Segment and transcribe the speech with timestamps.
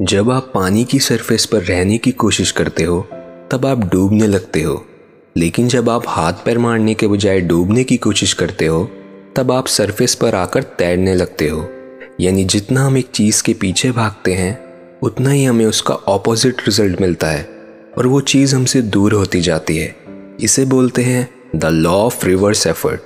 [0.00, 3.08] जब आप पानी की सरफेस पर रहने की कोशिश करते हो,
[3.50, 4.86] तब आप डूबने लगते हो।
[5.36, 8.90] लेकिन जब आप हाथ पैर मारने के बजाय डूबने की कोशिश करते हो,
[9.36, 11.68] तब आप सरफेस पर आकर तैरने लगते हो।
[12.20, 14.64] यानी जितना हम एक चीज़ के पीछे भागते हैं,
[15.02, 17.48] उतना ही हमें उसका ऑपोजिट रिज़ल्ट मिलता है,
[17.98, 19.96] और वो चीज़ हमसे दूर होती जाती है।
[20.40, 23.00] इसे बोलते हैं the law of reverse effort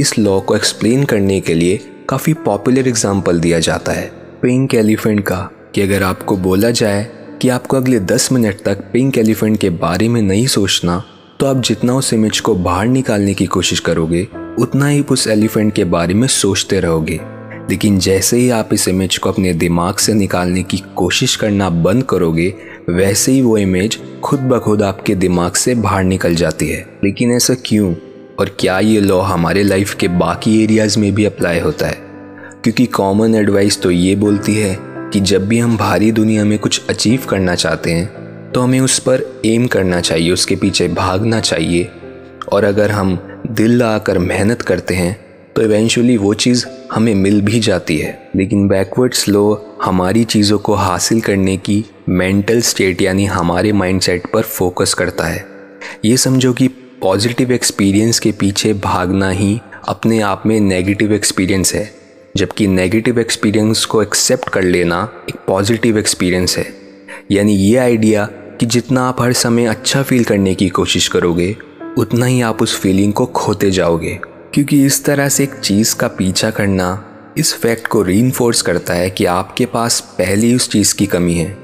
[0.00, 4.12] इस लॉ को एक्सप्लेन करने के लिए काफ़ी पॉपुलर एग्ज़ाम्पल दिया जाता है।
[4.42, 7.06] पिंक एलिफेंट का। कि अगर आपको बोला जाए
[7.42, 11.04] कि आपको अगले 10 मिनट तक पिंक एलिफेंट के बारे में नहीं सोचना
[11.40, 15.72] तो आप जितना उस इमेज को बाहर निकालने की कोशिश करोगे, उतना ही उस एलिफेंट
[15.72, 17.20] के बारे में सोचते रहोगे।
[17.70, 22.02] लेकिन जैसे ही आप इस इमेज को अपने दिमाग से निकालने की कोशिश करना बंद
[22.02, 22.54] करोगे,
[22.90, 27.32] वैसे ही वो इमेज खुद ब खुद आपके दिमाग से बाहर निकल जाती है। लेकिन
[27.32, 27.94] ऐसा क्यों?
[28.38, 31.98] और क्या ये लॉ हमारे लाइफ के बाकी एरियाज़ में भी अप्लाई होता है?
[32.62, 36.80] क्योंकि कॉमन एडवाइस तो ये बोलती है कि जब भी हम भारी दुनिया में कुछ
[36.90, 41.90] अचीव करना चाहते हैं तो हमें उस पर एम करना चाहिए, उसके पीछे भागना चाहिए।
[42.52, 45.16] और अगर हम दिल लगाकर मेहनत करते हैं
[45.56, 50.74] तो इवेंचुअली वो चीज़ हमें मिल भी जाती है। लेकिन बैकवर्ड स्लो हमारी चीज़ों को
[50.74, 55.44] हासिल करने की मेंटल स्टेट यानी हमारे माइंडसेट पर फोकस करता है।
[56.04, 56.68] ये समझो कि
[57.00, 62.03] पॉजिटिव एक्सपीरियंस के पीछे भागना ही अपने आप में नेगेटिव एक्सपीरियंस है।
[62.36, 66.66] जबकि नेगेटिव एक्सपीरियंस को एक्सेप्ट कर लेना एक पॉजिटिव एक्सपीरियंस है।
[67.30, 71.56] यानी ये आइडिया कि जितना आप हर समय अच्छा फील करने की कोशिश करोगे,
[71.98, 74.20] उतना ही आप उस फीलिंग को खोते जाओगे।
[74.54, 77.04] क्योंकि इस तरह से एक चीज़ का पीछा करना
[77.38, 81.34] इस फैक्ट को री करता है कि आपके पास पहले ही उस चीज़ की कमी
[81.34, 81.58] है।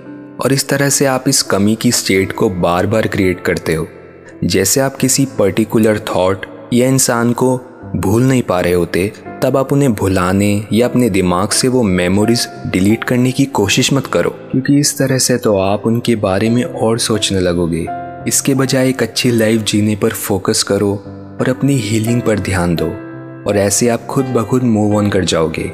[0.44, 3.88] और इस तरह से आप इस कमी की स्टेट को बार बार क्रिएट करते हो।
[4.44, 7.60] जैसे आप किसी पर्टिकुलर थॉट या इंसान को
[7.96, 12.46] भूल नहीं पा रहे होते, तब आप उन्हें भुलाने या अपने दिमाग से वो मेमोरीज
[12.66, 16.62] डिलीट करने की कोशिश मत करो। क्योंकि इस तरह से तो आप उनके बारे में
[16.64, 17.86] और सोचने लगोगे।
[18.28, 20.92] इसके बजाय एक अच्छी लाइफ जीने पर फोकस करो
[21.40, 22.86] और अपनी हीलिंग पर ध्यान दो।
[23.48, 25.70] और ऐसे आप खुद ब खुद मूव ऑन कर जाओगे।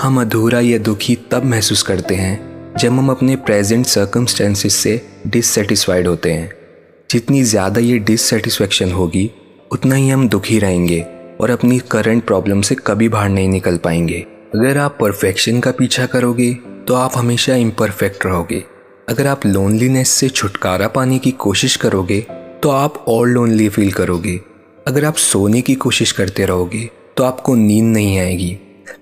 [0.00, 6.06] हम अधूरा या दुखी तब महसूस करते हैं, जब हम अपने प्रेजेंट सर्कमस्टेंसेस से डिससेटिस्फाइड
[6.06, 6.50] होते हैं।
[7.10, 9.30] जितनी ज़्यादा ये डिससेटिस्फेक्शन होगी,
[9.70, 11.04] उतना ही हम दुखी रहेंगे।
[11.40, 14.18] और अपनी करंट प्रॉब्लम से कभी बाहर नहीं निकल पाएँगे।
[14.54, 16.52] अगर आप परफेक्शन का पीछा करोगे
[16.88, 18.62] तो आप हमेशा इम्परफेक्ट रहोगे।
[19.08, 22.20] अगर आप लोनलीनेस से छुटकारा पाने की कोशिश करोगे
[22.62, 24.40] तो आप और लोनली फील करोगे।
[24.88, 28.56] अगर आप सोने की कोशिश करते रहोगे तो आपको नींद नहीं आएगी।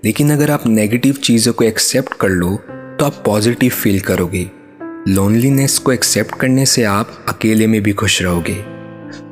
[0.05, 2.55] लेकिन अगर आप नेगेटिव चीज़ों को एक्सेप्ट कर लो
[2.99, 4.49] तो आप पॉजिटिव फील करोगे।
[5.07, 8.55] लोनलीनेस को एक्सेप्ट करने से आप अकेले में भी खुश रहोगे।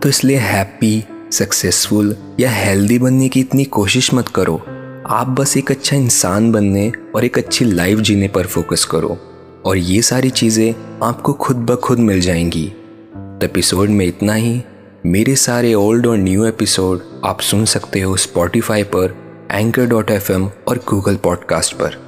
[0.01, 4.61] तो इसलिए हैप्पी सक्सेसफुल या हेल्दी बनने की इतनी कोशिश मत करो।
[5.07, 9.17] आप बस एक अच्छा इंसान बनने और एक अच्छी लाइफ जीने पर फोकस करो
[9.65, 12.67] और ये सारी चीज़ें आपको खुद ब खुद मिल जाएँगी।
[13.15, 14.61] तो एपिसोड में इतना ही।
[15.05, 19.15] मेरे सारे ओल्ड और न्यू एपिसोड आप सुन सकते हो स्पॉटिफाई पर
[19.51, 22.06] एंकर डॉट एफएम और गूगल पॉडकास्ट पर।